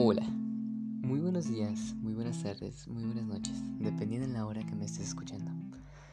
Hola, 0.00 0.22
muy 1.02 1.18
buenos 1.18 1.48
días, 1.48 1.96
muy 1.96 2.14
buenas 2.14 2.40
tardes, 2.40 2.86
muy 2.86 3.02
buenas 3.02 3.26
noches, 3.26 3.60
dependiendo 3.80 4.28
de 4.28 4.32
la 4.32 4.46
hora 4.46 4.64
que 4.64 4.76
me 4.76 4.84
estés 4.84 5.08
escuchando. 5.08 5.50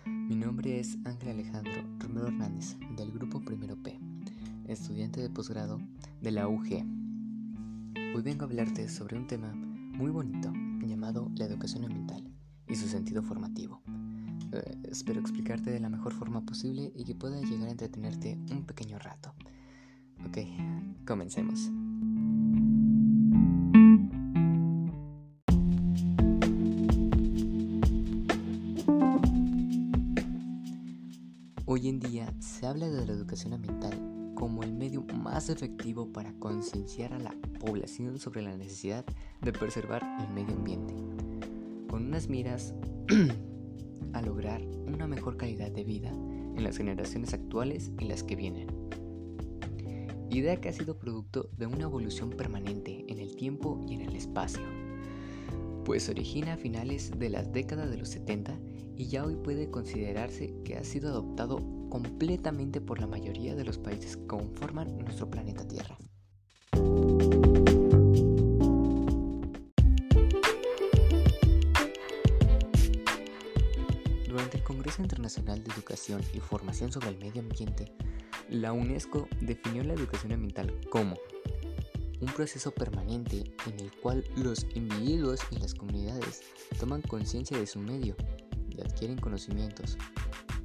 Mi 0.07 0.35
nombre 0.35 0.79
es 0.79 0.97
Ángel 1.05 1.29
Alejandro 1.29 1.83
Romero 1.99 2.29
Hernández, 2.29 2.77
del 2.97 3.11
grupo 3.11 3.41
Primero 3.45 3.77
P, 3.77 3.99
estudiante 4.65 5.21
de 5.21 5.29
posgrado 5.29 5.79
de 6.19 6.31
la 6.31 6.47
UG. 6.47 6.83
Hoy 8.15 8.23
vengo 8.23 8.41
a 8.41 8.47
hablarte 8.47 8.89
sobre 8.89 9.19
un 9.19 9.27
tema 9.27 9.53
muy 9.53 10.09
bonito 10.09 10.51
llamado 10.81 11.29
la 11.35 11.45
educación 11.45 11.85
ambiental 11.85 12.27
y 12.67 12.73
su 12.73 12.87
sentido 12.87 13.21
formativo. 13.21 13.83
Eh, 14.51 14.77
espero 14.89 15.19
explicarte 15.19 15.69
de 15.69 15.79
la 15.79 15.89
mejor 15.89 16.11
forma 16.11 16.43
posible 16.43 16.91
y 16.95 17.03
que 17.05 17.13
pueda 17.13 17.39
llegar 17.39 17.67
a 17.67 17.71
entretenerte 17.73 18.35
un 18.49 18.65
pequeño 18.65 18.97
rato. 18.97 19.35
Ok, 20.27 20.39
comencemos. 21.05 21.69
Hoy 31.75 31.89
en 31.89 31.99
día 31.99 32.33
se 32.39 32.65
habla 32.65 32.87
de 32.87 33.05
la 33.05 33.11
educación 33.11 33.51
ambiental 33.51 34.31
como 34.33 34.63
el 34.63 34.71
medio 34.71 35.03
más 35.13 35.49
efectivo 35.49 36.07
para 36.13 36.31
concienciar 36.39 37.11
a 37.11 37.19
la 37.19 37.35
población 37.59 38.17
sobre 38.17 38.43
la 38.43 38.55
necesidad 38.55 39.03
de 39.41 39.51
preservar 39.51 40.01
el 40.21 40.33
medio 40.33 40.55
ambiente, 40.55 40.93
con 41.89 42.05
unas 42.05 42.29
miras 42.29 42.73
a 44.13 44.21
lograr 44.21 44.61
una 44.87 45.05
mejor 45.05 45.35
calidad 45.35 45.69
de 45.69 45.83
vida 45.83 46.11
en 46.11 46.63
las 46.63 46.77
generaciones 46.77 47.33
actuales 47.33 47.91
y 47.99 48.05
las 48.05 48.23
que 48.23 48.37
vienen. 48.37 48.67
Idea 50.29 50.61
que 50.61 50.69
ha 50.69 50.73
sido 50.73 50.97
producto 50.97 51.49
de 51.57 51.65
una 51.65 51.83
evolución 51.83 52.29
permanente 52.29 53.03
en 53.09 53.19
el 53.19 53.35
tiempo 53.35 53.83
y 53.85 53.95
en 53.95 54.01
el 54.01 54.15
espacio, 54.15 54.63
pues 55.85 56.09
origina 56.09 56.53
a 56.53 56.57
finales 56.57 57.11
de 57.17 57.29
la 57.29 57.43
década 57.43 57.85
de 57.85 57.97
los 57.97 58.09
70 58.09 58.57
y 58.97 59.07
ya 59.07 59.23
hoy 59.23 59.35
puede 59.35 59.69
considerarse 59.69 60.53
que 60.65 60.77
ha 60.77 60.83
sido 60.83 61.09
adoptado 61.09 61.57
completamente 61.89 62.81
por 62.81 62.99
la 62.99 63.05
mayoría 63.05 63.55
de 63.55 63.63
los 63.63 63.77
países 63.77 64.17
que 64.17 64.25
conforman 64.25 64.97
nuestro 64.97 65.29
planeta 65.29 65.65
Tierra. 65.67 65.95
Durante 74.27 74.57
el 74.57 74.63
Congreso 74.63 75.03
Internacional 75.03 75.63
de 75.63 75.71
Educación 75.71 76.21
y 76.33 76.39
Formación 76.39 76.91
sobre 76.91 77.09
el 77.09 77.19
Medio 77.19 77.41
Ambiente, 77.41 77.93
la 78.49 78.73
UNESCO 78.73 79.27
definió 79.39 79.83
la 79.83 79.93
educación 79.93 80.31
ambiental 80.33 80.73
como 80.89 81.15
un 82.21 82.27
proceso 82.27 82.71
permanente 82.71 83.43
en 83.67 83.79
el 83.79 83.91
cual 84.01 84.23
los 84.37 84.65
individuos 84.75 85.39
y 85.51 85.57
las 85.57 85.73
comunidades 85.73 86.41
toman 86.79 87.01
conciencia 87.01 87.57
de 87.57 87.67
su 87.67 87.79
medio 87.79 88.15
y 88.69 88.81
adquieren 88.81 89.17
conocimientos, 89.17 89.97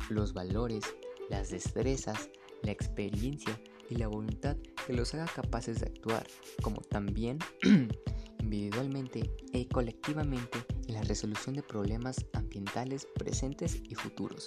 los 0.08 0.32
valores, 0.32 0.84
las 1.28 1.50
destrezas, 1.50 2.28
la 2.62 2.72
experiencia 2.72 3.60
y 3.88 3.96
la 3.96 4.08
voluntad 4.08 4.56
que 4.86 4.92
los 4.92 5.14
haga 5.14 5.26
capaces 5.26 5.80
de 5.80 5.86
actuar, 5.86 6.26
como 6.62 6.80
también 6.80 7.38
individualmente 8.40 9.30
y 9.52 9.66
colectivamente 9.66 10.58
en 10.88 10.94
la 10.94 11.02
resolución 11.02 11.54
de 11.54 11.62
problemas 11.62 12.26
ambientales 12.32 13.06
presentes 13.16 13.80
y 13.88 13.94
futuros. 13.94 14.46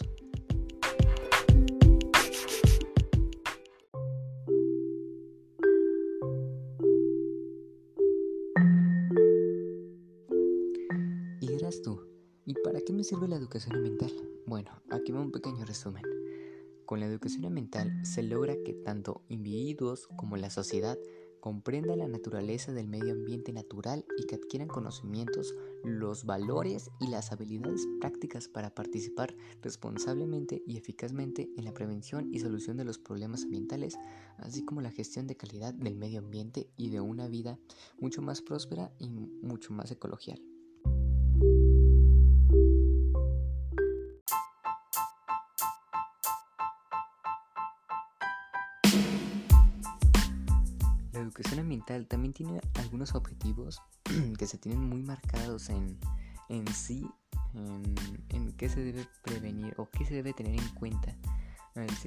¿Y 11.74 11.76
eras 11.76 11.82
tú? 11.82 12.00
¿Y 12.46 12.54
para 12.54 12.82
qué 12.82 12.94
me 12.94 13.04
sirve 13.04 13.28
la 13.28 13.36
educación 13.36 13.76
ambiental? 13.76 14.12
Bueno, 14.46 14.70
aquí 14.92 15.12
va 15.12 15.22
un 15.22 15.32
pequeño 15.32 15.66
resumen. 15.66 16.04
Con 16.86 17.00
la 17.00 17.08
educación 17.08 17.46
ambiental 17.46 18.06
se 18.06 18.22
logra 18.22 18.56
que 18.64 18.74
tanto 18.74 19.24
individuos 19.28 20.08
como 20.16 20.38
la 20.38 20.52
sociedad 20.52 21.00
comprendan 21.40 22.00
la 22.00 22.08
naturaleza 22.08 22.74
del 22.74 22.88
medio 22.88 23.14
ambiente 23.14 23.52
natural 23.54 24.06
y 24.20 24.26
que 24.28 24.36
adquieran 24.36 24.68
conocimientos, 24.68 25.56
los 25.84 26.26
valores 26.26 26.92
y 27.00 27.08
las 27.08 27.32
habilidades 27.32 27.88
prácticas 28.00 28.48
para 28.48 28.76
participar 28.76 29.36
responsablemente 29.64 30.62
y 30.68 30.78
eficazmente 30.78 31.50
en 31.58 31.66
la 31.66 31.74
prevención 31.74 32.30
y 32.32 32.40
solución 32.40 32.78
de 32.78 32.86
los 32.86 33.00
problemas 33.00 33.46
ambientales, 33.46 33.98
así 34.38 34.64
como 34.64 34.82
la 34.82 34.92
gestión 34.92 35.26
de 35.26 35.38
calidad 35.38 35.74
del 35.74 35.96
medio 35.96 36.20
ambiente 36.20 36.70
y 36.78 36.92
de 36.92 37.02
una 37.02 37.28
vida 37.28 37.58
mucho 38.00 38.22
más 38.22 38.44
próspera 38.44 38.92
y 39.00 39.10
mucho 39.10 39.74
más 39.74 39.90
ecologial. 39.90 40.53
La 51.12 51.20
educación 51.20 51.60
ambiental 51.60 52.08
también 52.08 52.34
tiene 52.34 52.62
algunos 52.76 53.16
objetivos 53.16 53.82
que 54.38 54.48
se 54.48 54.58
tienen 54.58 54.88
muy 54.88 55.02
marcados 55.02 55.70
en, 55.70 55.98
en 56.50 56.68
sí, 56.68 57.08
en, 58.30 58.52
qué 58.58 58.70
se 58.70 58.82
debe 58.82 59.08
prevenir 59.24 59.74
o 59.78 59.90
qué 59.90 60.06
se 60.06 60.14
debe 60.16 60.34
tener 60.34 60.60
en 60.60 60.70
cuenta. 60.70 61.16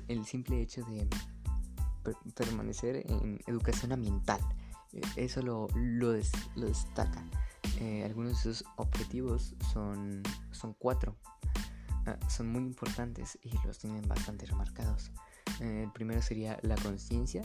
El, 0.08 0.24
simple 0.24 0.60
hecho 0.60 0.82
de 0.84 1.08
per 2.02 2.16
permanecer 2.34 3.04
en 3.10 3.40
educación 3.46 3.92
ambiental, 3.92 4.40
e, 4.92 5.00
eso 5.16 5.42
lo, 5.42 5.68
lo 5.74 6.12
destaca. 6.12 7.24
Eh, 7.78 8.04
algunos 8.04 8.32
de 8.32 8.38
sus 8.38 8.64
objetivos 8.76 9.54
son, 9.72 10.22
son 10.52 10.74
cuatro, 10.78 11.16
uh, 12.06 12.30
son 12.30 12.50
muy 12.50 12.62
importantes 12.62 13.38
y 13.42 13.52
los 13.66 13.78
tienen 13.78 14.06
bastante 14.08 14.46
remarcados. 14.46 15.10
Eh, 15.60 15.82
el 15.84 15.92
primero 15.92 16.22
sería 16.22 16.58
la 16.62 16.74
conciencia, 16.76 17.42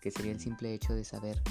que 0.00 0.10
sería 0.10 0.32
el 0.32 0.40
simple 0.40 0.72
hecho 0.72 0.94
de 0.94 1.04
saber 1.04 1.42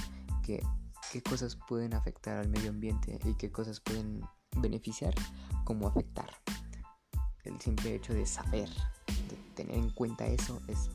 que, 0.44 0.64
qué 1.12 1.22
cosas 1.22 1.58
pueden 1.68 1.94
afectar 1.94 2.38
al 2.38 2.50
medio 2.50 2.70
ambiente 2.70 3.20
y 3.24 3.36
qué 3.36 3.52
cosas 3.52 3.80
pueden 3.80 4.22
beneficiar 4.58 5.14
como 5.64 5.88
afectar. 5.88 6.30
El 7.44 7.60
simple 7.62 7.96
hecho 7.96 8.14
de 8.14 8.26
saber, 8.26 8.70
de 9.30 9.36
tener 9.56 9.76
en 9.76 9.90
cuenta 9.92 10.26
eso, 10.26 10.62
es 10.68 10.90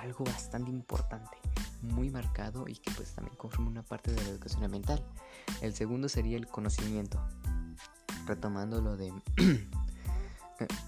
algo 0.00 0.24
bastante 0.24 0.70
importante, 0.70 1.36
muy 1.82 2.10
marcado 2.10 2.66
y 2.68 2.74
que 2.74 2.90
pues 2.92 3.12
también 3.14 3.36
conforma 3.36 3.68
una 3.68 3.82
parte 3.82 4.12
de 4.12 4.22
la 4.22 4.28
educación 4.28 4.64
ambiental. 4.64 5.04
El 5.60 5.74
segundo 5.74 6.08
sería 6.08 6.36
el 6.36 6.46
conocimiento, 6.46 7.20
retomando 8.26 8.80
lo 8.80 8.96
de 8.96 9.12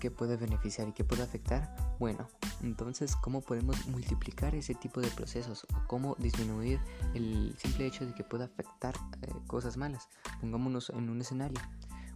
qué 0.01 0.11
puede 0.11 0.37
beneficiar 0.37 0.89
y 0.89 0.93
qué 0.93 1.05
puede 1.05 1.23
afectar. 1.23 1.75
Bueno, 1.99 2.29
entonces, 2.63 3.17
¿cómo 3.17 3.41
podemos 3.41 3.87
multiplicar 3.87 4.55
ese 4.55 4.75
tipo 4.75 5.01
de 5.01 5.09
procesos? 5.09 5.65
¿O 5.65 5.87
cómo 5.87 6.17
disminuir 6.19 6.81
el 7.15 7.55
simple 7.59 7.87
hecho 7.87 8.07
de 8.07 8.15
que 8.15 8.25
pueda 8.25 8.47
afectar 8.47 8.95
eh, 9.23 9.33
cosas 9.47 9.77
malas? 9.77 10.09
Pongámonos 10.41 10.91
en 10.91 11.09
un 11.09 11.21
escenario. 11.21 11.61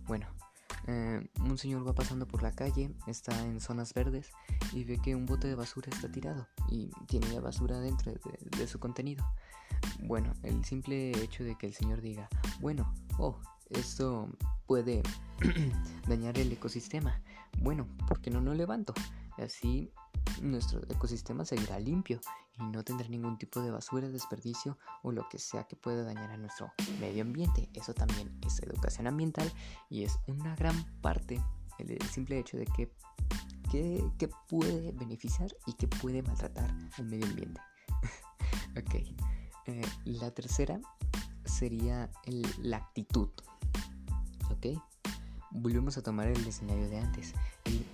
Bueno, 0.07 0.27
eh, 0.87 1.29
un 1.41 1.59
señor 1.59 1.87
va 1.87 1.95
pasando 1.95 2.27
por 2.27 2.43
la 2.43 2.53
calle, 2.53 2.91
está 3.07 3.45
en 3.45 3.61
zonas 3.61 3.93
verdes 3.95 4.31
y 4.73 4.85
ve 4.85 4.99
que 4.99 5.15
un 5.15 5.27
bote 5.27 5.49
de 5.49 5.55
basura 5.55 5.91
está 5.93 6.11
tirado 6.11 6.47
y 6.71 6.91
tiene 7.07 7.39
basura 7.41 7.81
dentro 7.81 8.13
de, 8.13 8.59
de 8.59 8.67
su 8.67 8.79
contenido. 8.79 9.25
Bueno, 10.01 10.33
el 10.43 10.65
simple 10.65 11.11
hecho 11.23 11.45
de 11.45 11.57
que 11.57 11.67
el 11.67 11.75
señor 11.75 12.01
diga, 12.01 12.29
bueno, 12.61 12.93
oh, 13.19 13.39
esto 13.71 14.29
puede 14.67 15.03
dañar 16.09 16.39
el 16.39 16.53
ecosistema. 16.53 17.21
Bueno, 17.59 17.87
¿por 18.07 18.21
qué 18.21 18.31
no 18.31 18.41
lo 18.41 18.55
levanto? 18.55 18.95
Así 19.39 19.91
nuestro 20.43 20.81
ecosistema 20.89 21.45
seguirá 21.45 21.79
limpio 21.79 22.21
y 22.59 22.65
no 22.65 22.83
tendrá 22.85 23.09
ningún 23.09 23.39
tipo 23.39 23.61
de 23.61 23.71
basura, 23.71 24.09
desperdicio 24.09 24.79
o 25.03 25.13
lo 25.13 25.29
que 25.29 25.39
sea 25.39 25.65
que 25.65 25.77
pueda 25.77 26.05
dañar 26.05 26.31
a 26.31 26.37
nuestro 26.37 26.73
medio 27.01 27.23
ambiente. 27.23 27.69
Eso 27.75 27.95
también 27.95 28.39
es 28.47 28.61
educación 28.61 29.07
ambiental 29.07 29.53
y 29.91 30.05
es 30.05 30.19
una 30.27 30.55
gran 30.57 30.85
parte 31.01 31.43
el 31.79 32.03
simple 32.09 32.39
hecho 32.39 32.57
de 32.57 32.67
que, 32.67 32.91
que, 33.71 34.29
puede 34.49 34.93
beneficiar 34.93 35.55
y 35.67 35.73
que 35.75 35.87
puede 35.89 36.23
maltratar 36.23 36.75
al 36.97 37.05
medio 37.05 37.27
ambiente. 37.27 37.61
ok, 38.79 38.95
eh, 39.67 39.83
la 40.05 40.31
tercera 40.31 40.81
sería 41.45 42.11
el, 42.25 42.47
la 42.63 42.79
actitud. 42.79 43.29
Ok, 44.51 44.81
volvemos 45.51 45.99
a 45.99 46.03
tomar 46.03 46.29
el 46.29 46.47
escenario 46.47 46.89
de 46.89 46.99
antes. 46.99 47.35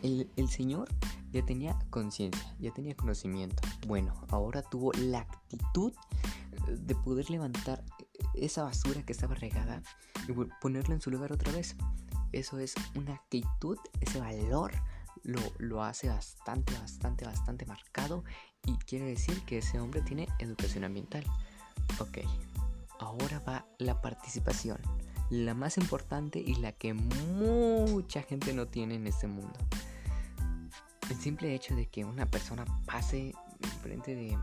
El, 0.03 0.31
el 0.37 0.49
señor 0.49 0.89
ya 1.33 1.45
tenía 1.45 1.79
conciencia, 1.91 2.55
ya 2.59 2.73
tenía 2.73 2.95
conocimiento. 2.95 3.63
Bueno, 3.87 4.15
ahora 4.29 4.63
tuvo 4.63 4.93
la 4.93 5.21
actitud 5.21 5.93
de 6.69 6.95
poder 6.95 7.31
levantar 7.31 7.85
esa 8.35 8.65
basura 8.65 9.03
que 9.03 9.13
estaba 9.13 9.35
regada 9.35 9.83
y 10.29 10.33
ponerla 10.61 10.95
en 10.95 11.01
su 11.01 11.11
lugar 11.11 11.33
otra 11.33 11.53
vez. 11.53 11.77
Eso 12.33 12.59
es 12.59 12.75
una 12.95 13.15
actitud, 13.15 13.79
ese 14.01 14.21
valor 14.21 14.73
lo, 15.23 15.41
lo 15.59 15.83
hace 15.83 16.09
bastante, 16.09 16.75
bastante, 16.75 17.25
bastante 17.25 17.67
marcado 17.67 18.25
y 18.65 18.77
quiere 18.77 19.07
decir 19.07 19.43
que 19.45 19.59
ese 19.59 19.81
hombre 19.81 20.03
tiene 20.03 20.29
educación 20.39 20.85
ambiental. 20.85 21.25
Ok, 21.99 22.19
ahora 22.99 23.41
va 23.41 23.67
la 23.79 24.01
participación, 24.01 24.79
la 25.31 25.55
más 25.55 25.79
importante 25.79 26.39
y 26.39 26.55
la 26.57 26.73
que 26.73 26.95
mucha 26.95 28.23
gente 28.23 28.53
no 28.53 28.67
tiene 28.67 28.95
en 28.95 29.07
este 29.07 29.27
mundo. 29.27 29.59
El 31.13 31.21
simple 31.21 31.55
hecho 31.55 31.77
de 31.77 31.91
que 31.91 32.07
una 32.07 32.25
persona 32.25 32.65
pase 32.87 33.35
enfrente 33.61 34.15
de... 34.15 34.39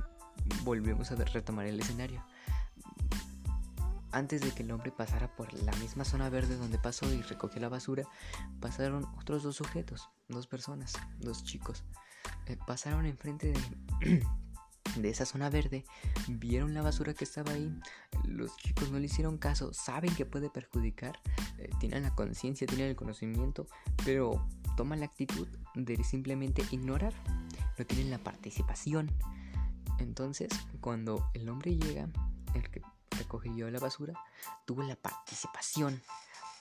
Volvemos 0.64 1.10
a 1.10 1.16
retomar 1.16 1.66
el 1.66 1.80
escenario. 1.80 2.24
Antes 4.12 4.42
de 4.42 4.52
que 4.52 4.62
el 4.62 4.70
hombre 4.72 4.92
pasara 4.92 5.36
por 5.36 5.52
la 5.64 5.72
misma 5.78 6.06
zona 6.06 6.30
verde 6.30 6.58
donde 6.58 6.78
pasó 6.78 7.12
y 7.12 7.24
recogió 7.24 7.60
la 7.60 7.70
basura, 7.70 8.04
pasaron 8.60 9.06
otros 9.18 9.42
dos 9.42 9.56
sujetos, 9.56 10.12
dos 10.28 10.46
personas, 10.46 10.94
dos 11.18 11.44
chicos. 11.44 11.84
Eh, 12.46 12.56
pasaron 12.68 13.08
enfrente 13.08 13.52
de, 13.52 14.24
de 14.96 15.10
esa 15.10 15.26
zona 15.26 15.50
verde, 15.50 15.86
vieron 16.28 16.76
la 16.76 16.84
basura 16.84 17.16
que 17.16 17.24
estaba 17.24 17.52
ahí, 17.52 17.76
los 18.26 18.56
chicos 18.58 18.92
no 18.92 19.00
le 19.00 19.06
hicieron 19.06 19.40
caso, 19.40 19.74
saben 19.74 20.14
que 20.14 20.28
puede 20.28 20.52
perjudicar, 20.52 21.20
eh, 21.58 21.72
tienen 21.80 22.04
la 22.04 22.14
conciencia, 22.14 22.68
tienen 22.68 22.90
el 22.90 22.96
conocimiento, 22.96 23.68
pero 24.06 24.48
toman 24.80 25.02
la 25.02 25.08
actitud 25.08 25.46
de 25.76 26.02
simplemente 26.06 26.64
ignorar, 26.72 27.14
no 27.78 27.86
tienen 27.86 28.12
la 28.12 28.18
participación. 28.18 29.12
Entonces, 29.98 30.48
cuando 30.80 31.30
el 31.34 31.50
hombre 31.50 31.76
llega, 31.76 32.08
el 32.54 32.70
que 32.72 32.82
recogió 33.12 33.70
la 33.70 33.80
basura, 33.82 34.14
tuvo 34.64 34.84
la 34.84 34.96
participación, 34.96 36.02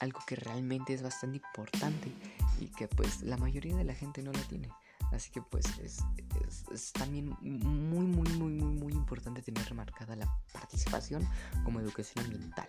algo 0.01 0.19
que 0.27 0.35
realmente 0.35 0.93
es 0.93 1.01
bastante 1.01 1.37
importante 1.37 2.11
y 2.59 2.67
que 2.67 2.89
pues 2.89 3.21
la 3.21 3.37
mayoría 3.37 3.77
de 3.77 3.85
la 3.85 3.95
gente 3.95 4.21
no 4.21 4.33
la 4.33 4.41
tiene. 4.41 4.67
Así 5.13 5.31
que 5.31 5.41
pues 5.41 5.65
es, 5.79 6.91
también 6.91 7.37
muy, 7.39 8.05
muy, 8.05 8.29
muy, 8.33 8.51
muy, 8.51 8.73
muy 8.73 8.91
importante 8.91 9.41
tener 9.41 9.65
remarcada 9.69 10.17
la 10.17 10.29
participación 10.51 11.25
como 11.63 11.79
educación 11.79 12.25
ambiental. 12.25 12.67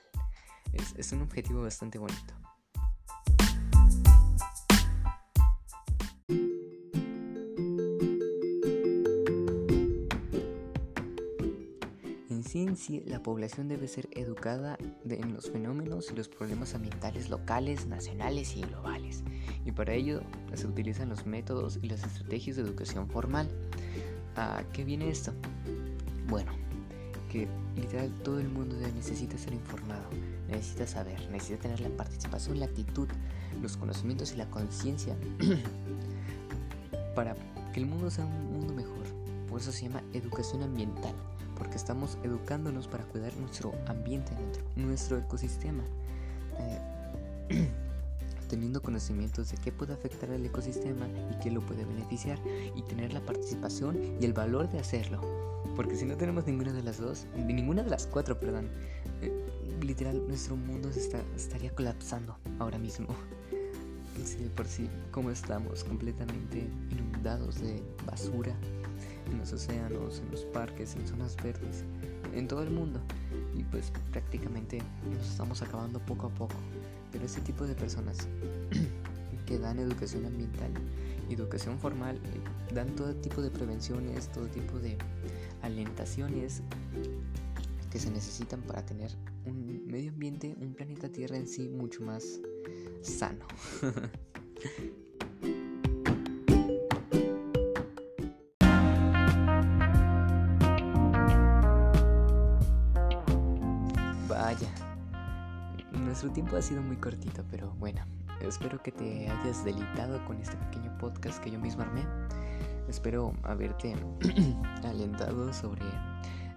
Es, 0.73 0.95
es 0.97 1.11
un 1.11 1.23
objetivo 1.23 1.63
bastante 1.63 1.99
bonito. 1.99 2.35
En 12.41 12.75
sí, 12.75 13.03
la 13.05 13.23
población 13.23 13.69
debe 13.69 13.87
ser 13.87 14.09
educada 14.13 14.79
en 15.07 15.35
los 15.35 15.51
fenómenos 15.51 16.11
y 16.11 16.17
los 16.17 16.31
problemas 16.31 16.75
ambientales 16.75 17.29
locales, 17.29 17.87
nacionales 17.87 18.57
y 18.57 18.63
globales. 18.63 19.23
Y 19.67 19.73
para 19.73 19.93
ello 19.93 20.23
se 20.55 20.67
utilizan 20.67 21.11
los 21.11 21.27
métodos 21.27 21.79
y 21.83 21.91
las 21.91 22.03
estrategias 22.03 22.57
de 22.57 22.63
educación 22.63 23.11
formal. 23.11 23.47
¿A 24.37 24.63
qué 24.73 24.85
viene 24.85 25.11
esto? 25.11 25.35
Bueno, 26.29 26.51
que 27.31 27.47
literal 27.77 28.11
todo 28.25 28.41
el 28.41 28.49
mundo 28.49 28.75
necesita 28.95 29.37
ser 29.37 29.53
informado, 29.53 30.09
necesita 30.49 30.87
saber, 30.87 31.21
necesita 31.31 31.61
tener 31.61 31.81
la 31.81 31.91
participación, 31.91 32.59
la 32.59 32.65
actitud, 32.65 33.09
los 33.61 33.77
conocimientos 33.77 34.33
y 34.33 34.37
la 34.37 34.49
conciencia 34.49 35.15
para 37.15 37.35
que 37.75 37.81
el 37.81 37.87
mundo 37.87 38.11
sea 38.11 38.25
un 38.25 38.51
mundo 38.51 38.73
mejor. 38.73 39.05
Por 39.47 39.61
eso 39.61 39.73
se 39.73 39.89
llama 39.89 40.03
educación 40.15 40.63
ambiental 40.63 41.15
porque 41.61 41.77
estamos 41.77 42.17
educándonos 42.23 42.89
para 42.89 43.05
cuidar 43.05 43.37
nuestro 43.37 43.75
ambiente, 43.87 44.33
nuestro 44.77 45.19
ecosistema. 45.19 45.85
Eh, 47.51 47.69
teniendo 48.49 48.83
conocimientos 48.83 49.51
de 49.51 49.59
qué 49.59 49.71
puede 49.71 49.93
afectar 49.93 50.31
al 50.31 50.45
ecosistema 50.45 51.07
y 51.31 51.39
qué 51.39 51.51
lo 51.51 51.61
puede 51.61 51.85
beneficiar 51.85 52.39
y 52.75 52.83
tener 52.83 53.13
la 53.13 53.21
participación 53.21 54.17
y 54.19 54.25
el 54.25 54.33
valor 54.33 54.71
de 54.71 54.81
hacerlo. 54.81 55.21
Porque 55.77 55.97
si 55.97 56.07
no 56.07 56.17
tenemos 56.17 56.47
ninguna 56.47 56.73
de 56.73 56.83
las 56.83 56.99
dos, 56.99 57.27
ninguna 57.37 57.83
de 57.83 57.91
las 57.91 58.07
cuatro, 58.07 58.41
perdón, 58.41 58.71
eh, 59.21 59.31
literal 59.83 60.27
nuestro 60.27 60.57
mundo 60.57 60.91
se 60.93 61.01
está, 61.01 61.21
estaría 61.37 61.71
colapsando 61.75 62.39
ahora 62.59 62.79
mismo. 62.79 63.09
Sí, 64.25 64.51
por 64.57 64.67
sí, 64.67 64.89
como 65.13 65.31
estamos 65.31 65.85
completamente 65.85 66.69
inundados 66.91 67.61
de 67.61 67.83
basura, 68.07 68.55
en 69.31 69.39
los 69.39 69.53
océanos, 69.53 70.21
en 70.21 70.31
los 70.31 70.45
parques, 70.47 70.95
en 70.97 71.07
zonas 71.07 71.37
verdes, 71.37 71.85
en 72.35 72.49
todo 72.49 72.63
el 72.63 72.71
mundo. 72.71 73.01
Y 73.57 73.65
pues 73.65 73.93
prácticamente 74.11 74.79
nos 75.11 75.29
estamos 75.29 75.63
acabando 75.63 75.99
poco 76.01 76.27
a 76.27 76.31
poco. 76.31 76.55
Pero 77.13 77.25
ese 77.25 77.41
tipo 77.41 77.67
de 77.67 77.75
personas 77.75 78.29
que 79.47 79.59
dan 79.59 79.79
educación 79.79 80.27
ambiental, 80.27 80.73
educación 81.29 81.79
formal, 81.79 82.17
eh, 82.17 82.75
dan 82.75 82.95
todo 82.95 83.15
tipo 83.17 83.43
de 83.43 83.51
prevenciones, 83.51 84.31
todo 84.31 84.47
tipo 84.47 84.79
de 84.79 84.97
alentaciones 85.63 86.63
que 87.91 87.99
se 87.99 88.11
necesitan 88.11 88.63
para 88.63 88.87
tener 88.87 89.11
un 89.47 89.87
medio 89.87 90.13
ambiente, 90.13 90.55
un 90.61 90.75
planeta 90.75 91.09
Tierra 91.09 91.37
en 91.37 91.49
sí 91.49 91.69
mucho 91.69 92.03
más 92.03 92.41
sano. 93.03 93.45
Nuestro 105.93 106.31
tiempo 106.33 106.57
ha 106.57 106.63
sido 106.63 106.83
muy 106.83 106.97
cortito, 106.97 107.45
pero 107.51 107.73
bueno, 107.79 108.01
espero 108.41 108.83
que 108.83 108.91
te 108.91 109.29
hayas 109.29 109.65
deleitado 109.65 110.25
con 110.25 110.39
este 110.41 110.57
pequeño 110.57 110.97
podcast 110.99 111.39
que 111.43 111.53
yo 111.53 111.61
mismo 111.61 111.83
armé. 111.83 112.05
Espero 112.89 113.33
haberte 113.45 113.95
alentado 114.83 115.53
sobre 115.53 115.85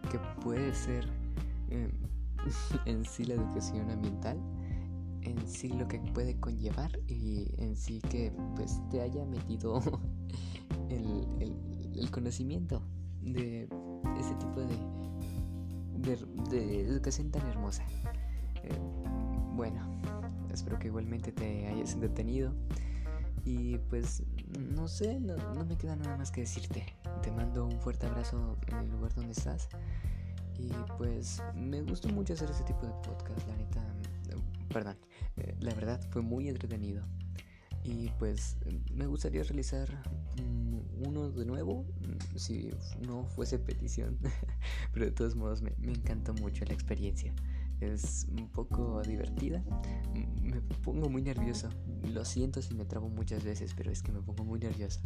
qué 0.10 0.20
puede 0.42 0.74
ser 0.74 1.08
eh, 1.70 1.92
en 2.86 3.06
sí 3.06 3.26
la 3.26 3.36
educación 3.36 3.92
ambiental, 3.92 4.40
en 5.22 5.48
sí 5.48 5.70
lo 5.70 5.88
que 5.88 6.00
puede 6.00 6.40
conllevar 6.40 7.00
y 7.08 7.54
en 7.58 7.76
sí 7.76 8.02
que 8.10 8.34
pues 8.56 8.82
te 8.90 9.02
haya 9.02 9.24
metido 9.26 9.82
el, 10.90 12.10
conocimiento 12.12 12.82
de 13.22 13.68
ese 14.20 14.36
tipo 14.36 14.62
de, 14.62 14.78
de, 16.04 16.82
educación 16.82 17.32
tan 17.32 17.48
hermosa. 17.48 17.84
Eh, 18.64 18.78
bueno, 19.56 19.82
espero 20.52 20.80
que 20.80 20.88
igualmente 20.88 21.32
te 21.32 21.68
hayas 21.68 21.94
entretenido. 21.94 22.54
Y 23.46 23.78
pues 23.90 24.24
no 24.58 24.88
sé, 24.88 25.20
no, 25.20 25.36
me 25.66 25.78
queda 25.78 25.96
nada 25.96 26.18
más 26.18 26.32
que 26.32 26.42
decirte. 26.42 26.86
Te 27.22 27.32
mando 27.32 27.66
un 27.66 27.80
fuerte 27.82 28.06
abrazo 28.06 28.58
en 28.68 28.78
el 28.78 28.90
lugar 28.92 29.14
donde 29.16 29.34
estás. 29.34 29.68
Y 30.58 30.72
pues 30.98 31.42
me 31.56 31.82
gustó 31.82 32.10
mucho 32.10 32.34
hacer 32.34 32.50
ese 32.50 32.64
tipo 32.64 32.86
de 32.86 32.94
podcast, 33.06 33.48
la 33.48 33.58
neta. 33.58 33.84
Perdón, 34.70 34.98
eh, 35.38 35.56
la 35.60 35.74
verdad 35.74 36.02
fue 36.10 36.22
muy 36.22 36.48
entretenido. 36.48 37.04
Y 37.84 38.10
pues 38.20 38.58
me 38.94 39.08
gustaría 39.08 39.44
realizar 39.44 39.90
mm, 40.42 41.06
uno 41.08 41.30
de 41.30 41.46
nuevo, 41.46 41.84
mm, 41.84 42.38
si 42.38 42.70
no 43.06 43.26
fuese 43.26 43.60
petición. 43.60 44.18
Pero 44.94 45.06
de 45.06 45.12
todos 45.12 45.36
modos 45.36 45.62
me, 45.62 45.74
me 45.78 45.92
encantó 45.92 46.34
mucho 46.34 46.66
la 46.66 46.74
experiencia 46.74 47.34
es 47.92 48.28
un 48.30 48.48
poco 48.50 49.02
divertida. 49.02 49.64
Me 50.42 50.62
pongo 50.84 51.10
muy 51.10 51.22
nervioso. 51.22 51.70
Lo 52.14 52.26
siento 52.26 52.62
si 52.62 52.74
me 52.74 52.86
trabo 52.86 53.10
muchas 53.10 53.44
veces, 53.44 53.74
pero 53.76 53.92
es 53.92 54.02
que 54.02 54.12
me 54.12 54.22
pongo 54.22 54.44
muy 54.44 54.60
nervioso. 54.60 55.02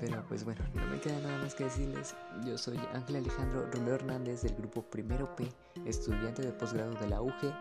Pero 0.00 0.24
pues 0.26 0.44
bueno, 0.44 0.60
no 0.74 0.86
me 0.88 1.00
queda 1.00 1.20
nada 1.20 1.38
más 1.38 1.54
que 1.54 1.64
decirles. 1.64 2.14
Yo 2.44 2.58
soy 2.58 2.78
Ángel 2.94 3.16
Alejandro 3.16 3.70
Romero 3.70 3.94
Hernández 3.94 4.42
del 4.42 4.54
grupo 4.56 4.82
Primero 4.82 5.34
P, 5.36 5.48
estudiante 5.86 6.42
de 6.42 6.52
posgrado 6.52 6.94
de 6.94 7.08
la 7.08 7.22
UG. 7.22 7.54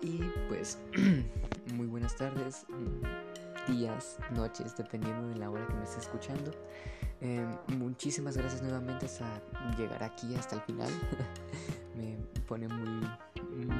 Y 0.00 0.22
pues 0.48 0.78
muy 1.74 1.86
buenas 1.86 2.14
tardes, 2.16 2.64
días, 3.66 4.18
noches, 4.30 4.76
dependiendo 4.76 5.28
de 5.28 5.36
la 5.36 5.50
hora 5.50 5.66
que 5.66 5.74
me 5.74 5.84
esté 5.84 6.00
escuchando. 6.00 6.52
Eh, 7.20 7.44
muchísimas 7.76 8.36
gracias 8.36 8.62
nuevamente 8.62 9.06
por 9.08 9.76
llegar 9.76 10.02
aquí 10.02 10.34
hasta 10.36 10.56
el 10.56 10.62
final. 10.62 10.92
me 11.96 12.16
pone 12.46 12.68
muy 12.68 13.08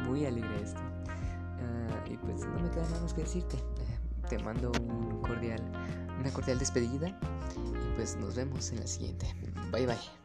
muy 0.08 0.26
alegre 0.26 0.62
esto. 0.62 0.80
Ah, 1.10 2.04
y 2.08 2.16
pues 2.16 2.44
no 2.46 2.58
me 2.58 2.70
queda 2.70 2.82
nada 2.88 3.00
más 3.02 3.14
que 3.14 3.22
decirte. 3.22 3.58
te 4.28 4.38
mando 4.38 4.72
un 4.80 5.22
cordial, 5.22 5.62
una 6.18 6.30
cordial 6.32 6.58
despedida 6.58 7.08
y 7.56 7.96
pues 7.96 8.16
nos 8.16 8.34
vemos 8.34 8.70
en 8.72 8.80
la 8.80 8.86
siguiente. 8.86 9.26
Bye 9.70 9.86
bye. 9.86 10.17